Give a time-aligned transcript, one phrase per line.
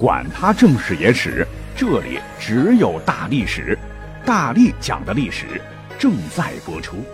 [0.00, 3.78] 管他正史野史，这里只有大历史，
[4.24, 5.60] 大力讲的历史
[5.98, 7.04] 正在播出。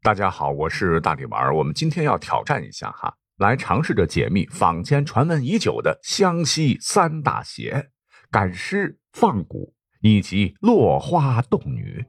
[0.00, 7.90] 大家好，我是大力丸，我们今天要挑战一下哈，来尝试着解密坊间传闻已久的湘西三大邪——
[8.30, 12.06] 赶尸、放蛊以及落花洞女。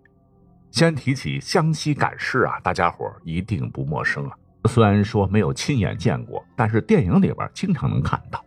[0.75, 4.35] 先提起湘西赶尸啊，大家伙一定不陌生啊。
[4.67, 8.43] 虽然说没有亲眼见过，但是电影里边经常能看到。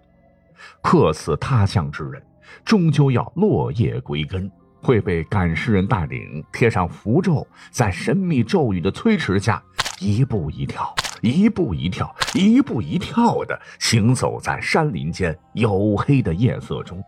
[0.83, 2.23] 客死他乡之人，
[2.67, 4.51] 终究要落叶归根，
[4.83, 9.63] 会被赶尸人带领，贴上符咒，在神秘咒语的催持下，
[9.99, 17.03] 一步一跳，一步一跳，一步一跳的行走在山林间黝黑的夜色中。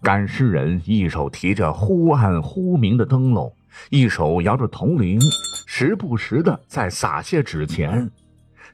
[0.00, 3.52] 赶尸人一手提着忽暗忽明的灯笼。
[3.90, 5.18] 一手摇着铜铃，
[5.66, 8.10] 时不时的在撒些纸钱。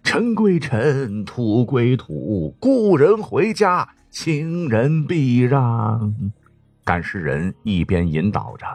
[0.02, 6.14] 尘归尘，土归土，故人回家，亲人避让。
[6.84, 8.66] 赶尸人一边引导着，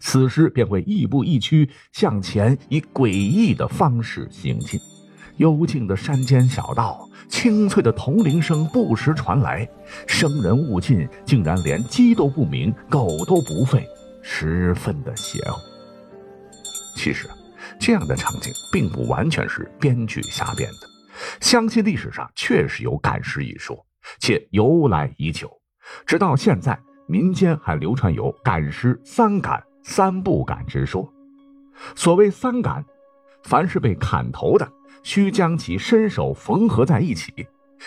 [0.00, 4.80] 此时便会亦步亦趋向前，以诡异的方式行进。
[5.36, 9.68] 幽静的山间小道，清脆的铜铃声不时传来。
[10.08, 13.84] 生人勿近，竟然连鸡都不鸣，狗都不吠，
[14.20, 15.69] 十分的邪乎。
[17.02, 17.26] 其实，
[17.78, 20.86] 这样的场景并不完全是编剧瞎编的。
[21.40, 23.74] 相信历史上确实有赶尸一说，
[24.18, 25.50] 且由来已久。
[26.04, 26.78] 直到现在，
[27.08, 31.10] 民间还流传有赶尸三赶、三不赶之说。
[31.96, 32.84] 所谓三赶，
[33.44, 34.70] 凡是被砍头的，
[35.02, 37.32] 需将其身手缝合在一起；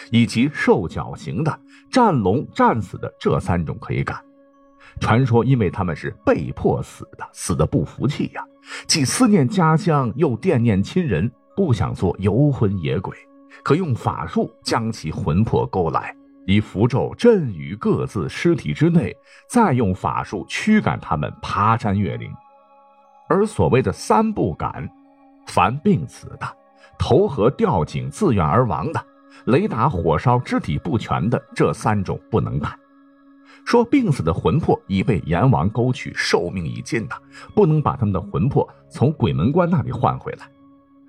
[0.09, 1.59] 以及受绞刑的、
[1.91, 4.19] 战龙战死的这三种可以赶。
[4.99, 8.43] 传说，因为他们是被迫死的，死的不服气呀。
[8.87, 13.15] 既思念家乡，又惦念亲人，不想做游魂野鬼，
[13.63, 19.15] 可用法术将其魂魄勾来，以符咒镇于各自尸体之内，
[19.49, 22.31] 再用法术驱赶他们爬山越岭。
[23.29, 24.89] 而所谓的三不赶，
[25.47, 26.57] 凡病死的、
[26.97, 29.05] 投河吊井自愿而亡的、
[29.45, 32.71] 雷打火烧肢体不全的这三种不能赶。
[33.65, 37.15] 说病死的魂魄已被阎王勾去，寿命已尽呐，
[37.55, 40.49] 不能把他们的魂魄从鬼门关那里换回来。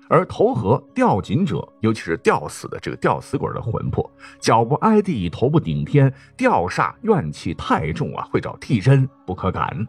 [0.07, 4.07] 而投河吊井者，尤其是吊死的这个吊死鬼的魂魄，
[4.39, 9.87] 脚不挨地，头不顶天，吊煞怨气太重啊，会找替身，不可赶。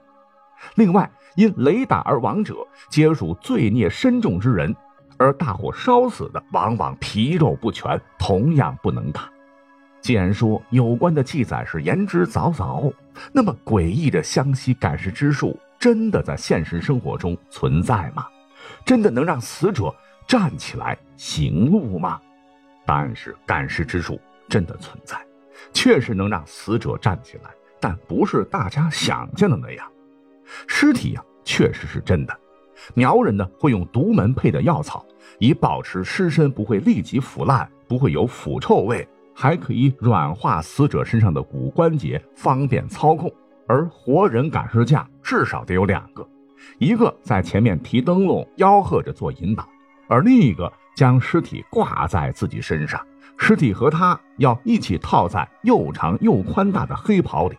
[0.77, 2.55] 另外，因雷打而亡者，
[2.89, 4.75] 皆属罪孽深重之人，
[5.19, 9.31] 而大火烧死的，往往皮肉不全，同样不能打。
[10.07, 12.93] 既然说有关的记载是言之凿凿，
[13.33, 18.25] 那么诡异的湘西赶尸之术真的在现实生活中存在吗？
[18.85, 19.93] 真的能让死者
[20.25, 22.21] 站起来行路吗？
[22.87, 25.21] 答案是赶尸之术真的存在，
[25.73, 27.51] 确实能让死者站起来，
[27.81, 29.91] 但不是大家想象的那样。
[30.69, 32.39] 尸体呀，确实是真的。
[32.95, 35.05] 苗人呢会用独门配的药草，
[35.41, 39.05] 以保持尸身不会立即腐烂，不会有腐臭味。
[39.39, 43.31] 还可以软化死者身上的骨关节，方便操控。
[43.69, 46.27] 而活人赶尸架至少得有两个，
[46.79, 49.69] 一个在前面提灯笼吆喝着做引导，
[50.09, 52.99] 而另一个将尸体挂在自己身上，
[53.37, 57.57] 尸体和他要一起套在又长又宽大的黑袍里。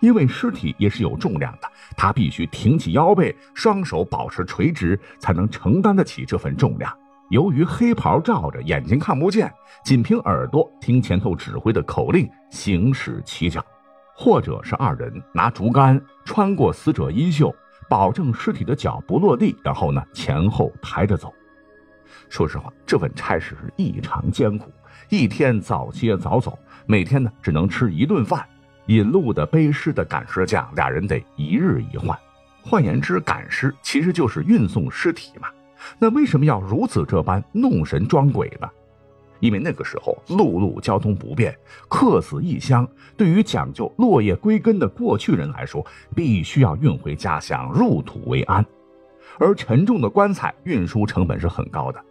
[0.00, 6.94] 因为尸体也是有重量的，他必须挺起腰背，双手保持垂直，才能承担得起这份重量。
[7.30, 9.52] 由于黑袍罩着，眼睛看不见，
[9.84, 13.64] 仅凭耳朵听前头指挥的口令行驶起脚，
[14.14, 17.54] 或者是二人拿竹竿穿过死者衣袖，
[17.88, 21.32] 保证尸体的脚不落地，然后呢前后抬着走。
[22.28, 24.70] 说实话，这份差事是异常艰苦，
[25.08, 28.46] 一天早歇早走，每天呢只能吃一顿饭，
[28.86, 32.16] 引路的背尸的赶尸匠俩人得一日一换。
[32.62, 35.48] 换言之，赶尸其实就是运送尸体嘛。
[35.98, 38.68] 那为什么要如此这般弄神装鬼呢？
[39.40, 41.54] 因为那个时候陆路交通不便，
[41.88, 45.84] 客死异乡，对于讲究落叶归根的过去人来说，
[46.14, 48.64] 必须要运回家乡，入土为安。
[49.38, 52.02] 而沉重的棺材运输成本是很高的，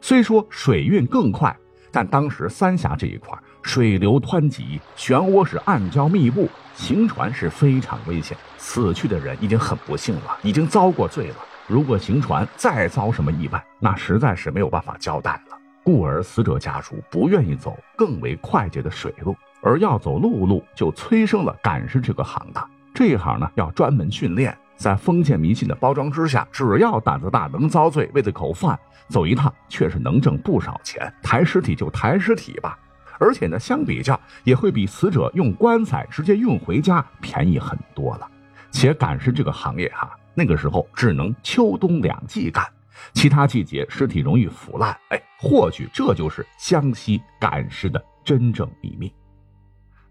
[0.00, 1.54] 虽说水运更快，
[1.92, 8.36] 但当时三峡这一块水流湍急，漩涡是暗礁密布，行船是非常危险。
[8.56, 11.36] 死去的人已经很不幸了，已经遭过罪了。
[11.66, 15.56] 如果行船再遭什么意外，那实在是没有办法交代了。
[15.84, 22.68] 故而死者家属不愿意走更为快捷的水路，而要走陆路，就催生了赶尸这个行当。
[22.94, 28.78] 这一行呢，要专门训练，在封建迷信的包装之下，只要胆子大能遭罪，为了口饭
[29.08, 31.12] 走一趟，确实能挣不少钱。
[31.22, 32.78] 抬尸体就抬尸体吧，
[33.18, 38.28] 而且呢，相比较也会比死者用棺材直接运回家便宜很多了。
[38.70, 42.66] 且赶尸这个行业哈，那个时候只能秋冬两季干，
[43.12, 44.96] 其他季节尸体容易腐烂。
[45.10, 49.12] 哎，或许这就是湘西赶尸的真正秘密。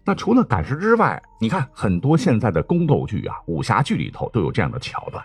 [0.04, 5.24] 那除了赶尸之外，你看很多现在的宫斗剧啊、武侠剧里头都有这样的桥段：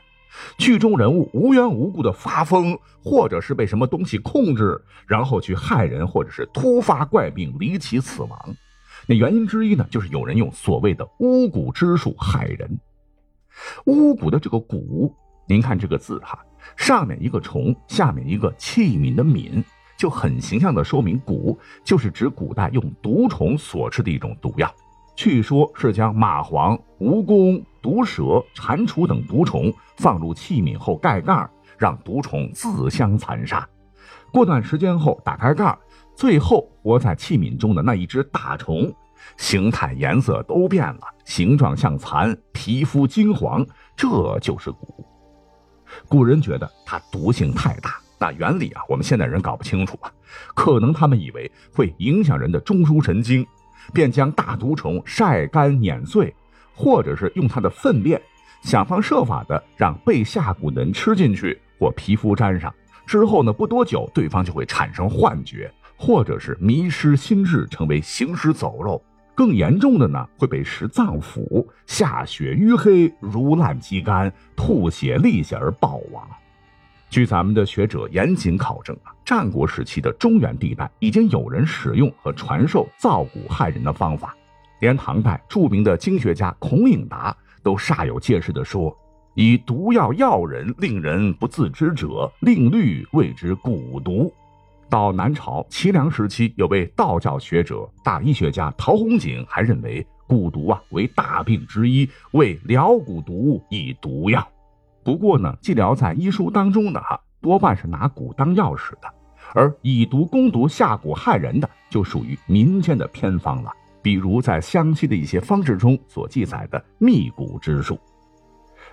[0.57, 8.55] 剧中人物无缘无故的发疯，或者是被什么东西控制，然后去害人，或者是突发怪病离奇死亡。
[9.07, 12.79] 那原因之一呢，就是有人用所谓的巫蛊之术害人。
[13.85, 15.11] 巫蛊的这个蛊，
[15.47, 16.37] 您看这个字哈，
[16.75, 19.63] 上面一个虫，下面一个器皿的皿。
[19.97, 24.71] 就很形象地说明，蛊就是指古代用毒虫所吃的一种毒药。
[25.15, 28.23] 据说，是将蚂蟥、蜈蚣、毒蛇、
[28.53, 31.49] 蟾蜍等毒虫放入器皿后盖盖，
[31.79, 33.67] 让毒虫自相残杀。
[34.31, 35.75] 过段时间后，打开盖，
[36.15, 38.93] 最后活在器皿中的那一只大虫，
[39.37, 43.65] 形态、颜色都变了，形状像蚕，皮肤金黄，
[43.95, 44.77] 这就是蛊。
[46.07, 47.95] 古人觉得它毒性太大。
[48.19, 50.11] 那原理啊，我们现代人搞不清楚啊，
[50.55, 53.45] 可能他们以为会影响人的中枢神经，
[53.93, 56.33] 便将大毒虫晒干碾碎，
[56.73, 58.19] 或者是用它的粪便，
[58.63, 62.73] 想方设法的让被下蛊的人吃进去或皮肤沾上。
[63.05, 69.03] 之后呢，不多久对方就会产生幻觉，或者是迷失心智，成为行尸走肉。
[69.35, 76.27] 更严重的呢，会被食脏腑，下血淤黑，如烂鸡肝，吐血沥血而暴亡。
[77.09, 84.35] 据咱们的学者严谨考证啊，战国时期的中原地带已经有人使用和传授造骨害人的方法，
[84.81, 88.97] 连唐代著名的经学家孔颖达都煞有介事地说
[89.35, 94.33] ：“以毒药药人，令人不自知者，令律谓之蛊毒。”
[94.89, 104.47] 到南朝齐梁时期，有位道教学者、大医学家陶弘景还认为蛊毒啊为大病之一，为疗蛊毒以毒药。
[105.03, 109.13] 不过呢，治疗在医书当中呢，哈，多半是拿蛊当药使的，
[109.53, 113.71] 而以毒攻毒、下蛊害人的，就属于民间的偏方了。
[114.01, 117.99] 比如在湘西的一些方志中所记载的秘蛊之术。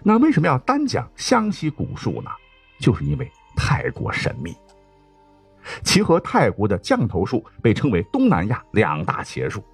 [0.02, 2.30] 那为什么要单讲湘西蛊术呢？
[2.80, 4.52] 就是因为太过神秘。
[5.82, 9.64] 其和泰国的降头术被称为东南亚两大邪术。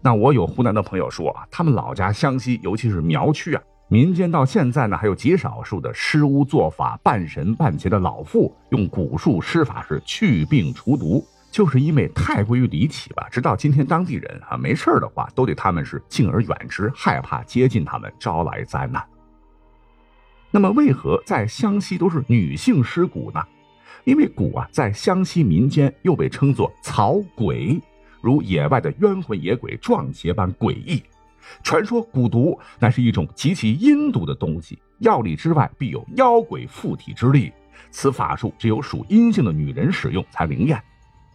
[0.00, 3.62] 那我有湖南的朋友说啊，他们老家湘西，尤其是苗区啊。
[3.88, 13.28] 民间到现在呢，还有极少数的施巫做法、半神半邪的老妇，用蛊术施法是去病除毒，就是因为太过于离奇吧。
[13.30, 19.04] 直到今天，当地人啊没事的话，都对他们是敬而远之，害怕接近他们，招来灾难。
[20.50, 23.44] 那么，为何在湘西都是女性施蛊呢？
[24.04, 27.80] 因为蛊啊，在湘西民间又被称作草鬼，
[28.20, 31.02] 如野外的冤魂野鬼，撞邪般诡异。
[31.62, 37.52] 传说蛊毒乃是一种极其阴毒的东西，药力之外必有妖鬼附体之力。
[37.90, 40.80] 此法术只有属阴性的女人使用才灵验，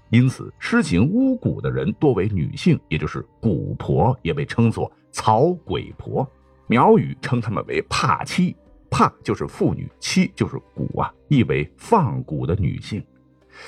[0.10, 6.28] 因此施行巫蛊的人多为女性，也就是蛊婆，也被称作草鬼婆。
[6.68, 8.56] 苗语称他们为帕妻，
[8.90, 13.04] 帕就是妇女，妻就是蛊啊，意为放蛊的女性。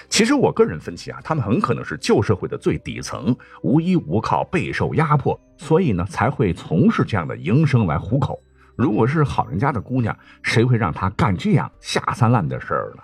[0.08, 8.40] 其实我个人分析啊，他们很可能是旧社会的最底层，无依无靠，备受压迫，所以呢才会从事这样的营生来糊口。
[8.76, 13.04] 如果是好人家的姑娘，谁会让她干这样下三滥的事儿呢？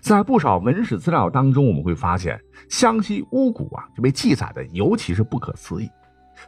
[0.00, 2.38] 在不少文史资料当中，我们会发现
[2.68, 5.88] 湘西巫蛊啊，就被记载的尤其是不可思议。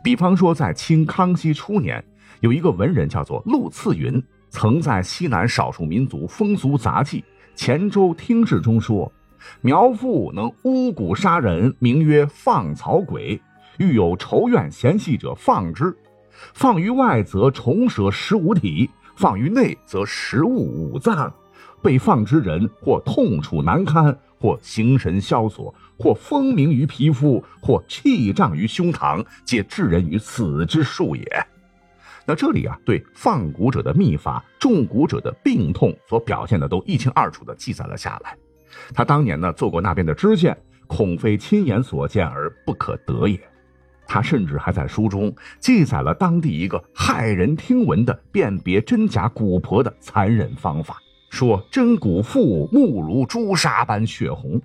[0.02, 2.04] 比方说，在清康熙初年，
[2.40, 7.25] 有一个文人叫做陆次云，曾在西南少数民族风俗杂记。
[7.56, 9.11] 黔州听事中说，
[9.62, 13.40] 苗妇能巫蛊杀人，名曰放草鬼。
[13.78, 15.97] 欲有仇怨嫌隙者，放之。
[16.52, 21.32] 放于外，则虫蛇十五体；放于内，则食物五脏。
[21.82, 31.47] 被放之人，或痛楚难堪，或形神消索，或风鸣于皮肤，或气胀于胸膛，皆致人于死之术也。
[32.24, 38.36] 那这里啊，对放蛊者的秘法、中蛊者的病痛所表现的都一清二楚的记载了下来。
[38.94, 43.38] 他当年呢做过那边的知县，恐非亲眼所见而不可得也。
[44.06, 50.98] 他甚至还在书中记载了当地一个骇人听闻的辨别真假蛊婆的残忍方法，
[51.30, 54.60] 说真蛊妇目如朱砂般血红，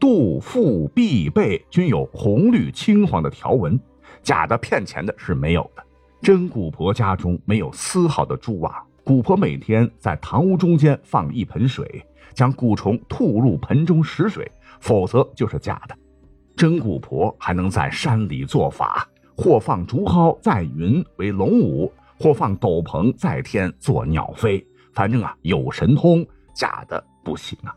[0.00, 3.78] 肚腹臂背均有红绿青黄的条纹，
[4.22, 5.84] 假的骗钱的是没有的。
[6.20, 15.96] 真蛊婆家中没有丝毫的蛛网，蛊婆每天在堂屋中间放一盆水，将蛊虫吐入盆中食水，否则就是假的。
[16.56, 24.64] 真蛊婆还能在山里做法，或放竹蒿在云为龙舞，或放斗篷在天做鸟飞。
[24.92, 27.72] 反正啊，有神通，假的不行啊。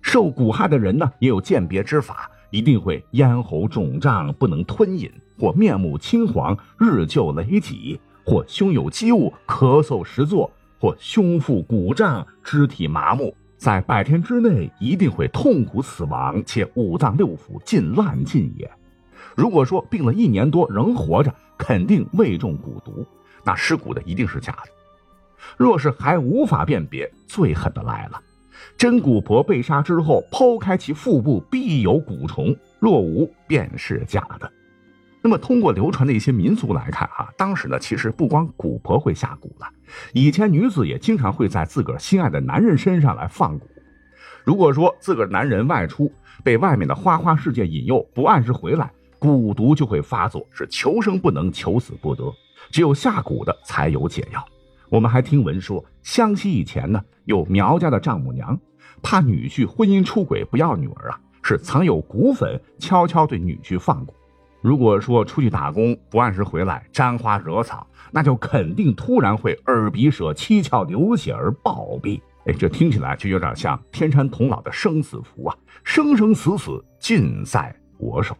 [0.00, 10.48] 受蛊害的人呢，也有鉴别之法，一定会咽喉肿胀，不能吞饮，或面目青黄，日就累己，或胸有积物，咳嗽时作。
[10.78, 18.68] 或胸腹鼓胀，肢体麻木，在百天之内一定会痛苦死亡，且五脏六腑尽烂尽也。
[19.36, 23.06] 如果说病了一年多仍活着，肯定未中蛊毒，
[23.44, 24.72] 那尸骨的一定是假的。
[25.56, 28.20] 若是还无法辨别，最狠的来了：
[28.76, 34.50] 真蛊婆被杀之后，剖开其腹部，必有蛊虫，若无，便是假的。
[35.24, 39.68] 那么，通过流传的一些民俗来看，哈，当时呢，其实不光蛊婆会下蛊了，
[40.12, 43.62] 以前女子也经常会在自个儿心爱的男人身上来放蛊。
[44.44, 46.10] 如果说自个儿男人外出
[46.42, 48.90] 被外面的花花世界引诱，不按时回来，
[49.20, 52.24] 蛊毒就会发作，是求生不能，求死不得。
[52.72, 54.44] 只有下蛊的才有解药。
[54.88, 58.58] 我们还听闻说，湘西以前呢，有苗家的丈母娘，
[59.02, 64.14] 怕女婿婚姻出轨不要女儿啊，是藏有骨粉，悄悄对女婿放过。
[64.60, 72.20] 如果说出去打工不按时回来，沾花惹草，那就肯定突然会耳鼻舌七窍流血而暴毙。
[72.46, 78.36] 哎，这听起来就有点像天山童姥的生死符啊，生生死死尽在我手。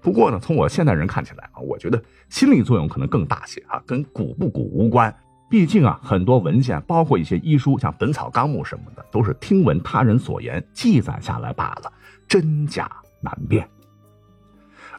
[0.00, 5.12] 不过呢，从我现代人看起来啊，我觉得心理作用可能更大些啊，跟蛊不蛊无关。
[5.48, 11.92] 毕竟啊，很多文献，包括一些医书，像《本草纲目》什么的，都是听闻他人所言记载下来罢了，
[12.28, 12.90] 真假
[13.20, 13.66] 难辨。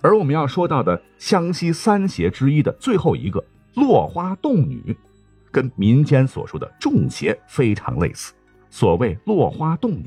[0.01, 3.43] 而我们要说到的湘西三邪之一的最后一个
[3.75, 4.97] 落花洞女，
[5.51, 8.33] 跟民间所说的中邪非常类似。
[8.71, 10.05] 所谓落花洞女，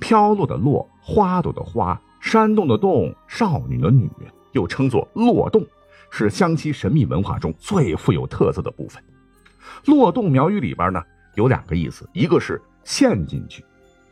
[0.00, 4.10] 飘落的落，花朵的花，山洞的洞，少女的女，
[4.52, 5.64] 又称作落洞，
[6.10, 9.00] 是湘西神秘文化中最富有特色的部分。
[9.86, 11.02] 落洞苗语里边呢
[11.34, 13.64] 有两个意思，一个是陷进去。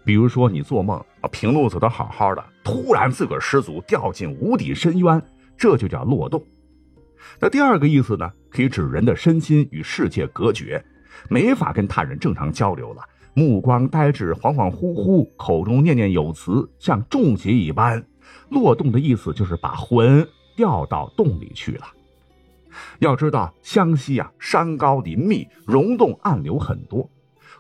[0.04, 5.20] 比如说，你做梦啊，平路走得好好的，突然自个儿失足掉进无底深渊，
[5.56, 6.40] 这就叫落洞。
[7.40, 10.84] 那第二个意思呢，可以指人的身心与世界隔绝，
[11.28, 13.02] 没法跟他人正常交流了，
[13.34, 18.00] 目光呆滞，恍恍惚惚，口中念念有词，像中邪一般。
[18.50, 21.86] 落洞的意思就是把魂掉到洞里去了。
[22.98, 27.08] 要知道，湘西啊，山高林密，溶洞暗流很多。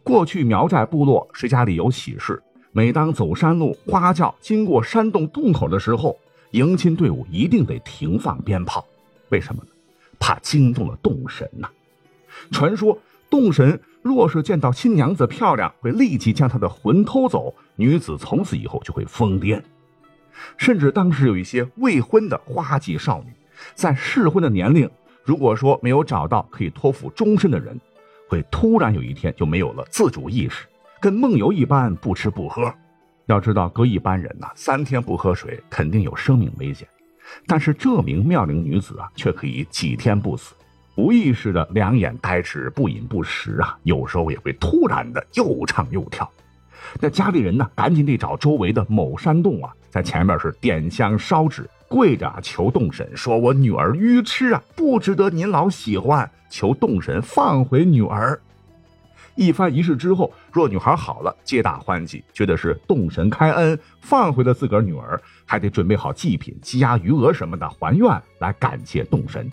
[0.02, 2.42] 过去苗寨部落谁家里有喜事，
[2.72, 6.16] 每当走山路花轿经过山洞洞口的时候，
[6.52, 8.84] 迎亲队伍一定得停放鞭炮。
[9.30, 9.68] 为什么呢？
[10.18, 11.68] 怕惊动了洞神呐。
[12.52, 19.60] 传说洞神若是见到新娘子漂亮，会立即将她的魂偷走，女子从此以后就会疯癫。
[20.56, 23.32] 甚至当时有一些未婚的花季少女，
[23.74, 24.88] 在适婚的年龄，
[25.26, 27.78] 如果说没有找到可以托付终身的人。
[28.28, 30.66] 会突然有一天就没有了自主意识，
[31.00, 32.74] 跟梦游一般不吃不喝。
[33.26, 36.88] 要知道，搁一般人呐，三天不喝水肯定有生命危险。
[37.46, 40.56] 但是这名妙龄女子啊，却可以几天不死，
[40.96, 46.28] 无意识的两眼呆滞，不饮不食啊，有时候也会突然的又唱又跳。
[47.00, 51.64] 那家里人呢，赶紧得找周围的某山洞啊，在前面是点香烧纸。
[51.88, 58.40] 跪着求洞神，说我女儿愚痴啊，不值得您老喜欢，求洞神放回女儿。
[59.34, 69.50] 一番仪式之后，若女孩好了，皆大欢喜，觉得是洞神开恩，放回了自个儿女儿，还得准备好祭品、鸡鸭鱼鹅什么的还愿来感谢洞神。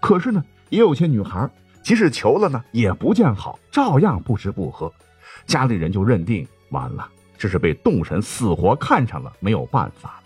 [0.00, 1.48] 可是呢，也有些女孩，
[1.82, 4.92] 即使求了呢，也不见好，照样不吃不喝，
[5.46, 7.08] 家里人就认定完了，
[7.38, 10.20] 这是被洞神死活看上了，没有办法。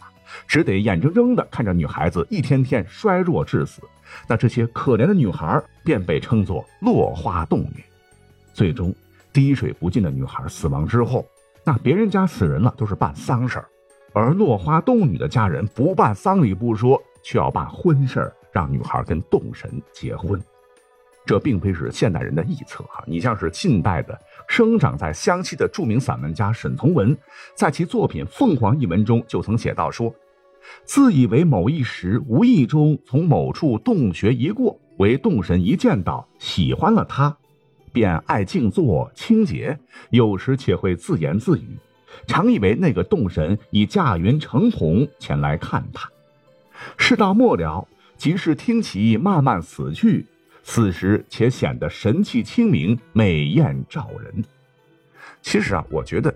[0.47, 3.83] 只得眼睁睁地看着女孩子一天天衰弱致死，
[4.27, 7.85] 那这些可怜的女孩便被称作落花洞女。
[8.53, 8.95] 最终，
[9.33, 11.27] 滴水不进的女孩死亡之后，
[11.65, 13.69] 那别人家死人了都是办丧事儿，
[14.13, 20.41] 而落花洞女的家人不办丧礼不说，却要办婚事儿，让女孩跟洞神结婚。
[21.31, 27.17] 这并非是现代人的臆测哈，你像是近代的生长在湘西的著名散文家沈从文，
[27.55, 30.13] 在其作品《凤凰》一文中就曾写到说。
[30.85, 37.37] 自以为某一时无意中从某处洞穴一过，为洞神一见到喜欢了他，
[37.93, 39.79] 便爱静坐清洁，
[40.11, 41.79] 有时且会自言自语，
[42.27, 46.11] 常以为那个洞神已驾云乘虹前来看他。
[46.99, 50.27] 事到末了，即是听其慢慢死去，
[50.63, 54.45] 此时且显得神气清明、美艳照人。
[55.43, 56.35] 其实啊，我觉得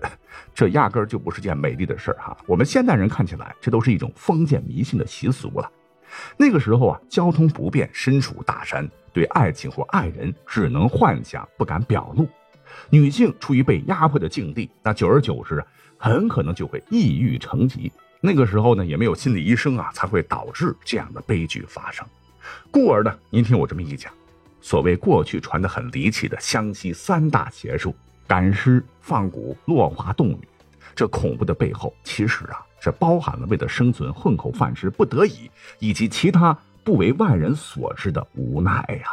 [0.53, 2.35] 这压根儿就不是件美丽的事儿哈。
[2.47, 5.71] 我们现代人看起来，这都是一种封建迷信的习俗了。
[6.37, 12.27] 那个时候啊，交通不便，身处大山，对爱情或爱人只能幻想，不敢表露。
[12.89, 15.67] 女性处于被压迫的境地，那久而久之啊，
[15.97, 17.91] 很可能就会抑郁成疾。
[18.21, 22.03] 那个时候呢，也没有心理医生啊，才会导致这样的悲剧发生。
[22.71, 24.11] 故而呢，您听我这么一讲，
[24.61, 27.95] 所谓过去传得很离奇的湘西三大邪术。
[28.27, 30.39] 赶尸、放蛊、落花洞女，
[30.95, 39.07] 这恐怖的背后，其实啊，是包含了为了生存混口饭吃不得已，以及其他不为外人所知的无奈呀。